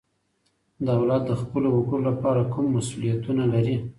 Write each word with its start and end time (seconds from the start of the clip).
دولت 0.89 1.21
د 1.27 1.31
خپلو 1.41 1.67
وګړو 1.73 2.05
لپاره 2.09 2.49
کوم 2.53 2.65
مسؤوليتونه 2.75 3.43
لري؟ 3.53 3.75